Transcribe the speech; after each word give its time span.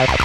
Oh. 0.00 0.24